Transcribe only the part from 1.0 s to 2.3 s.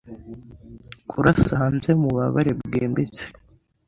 Kurasa hanze mu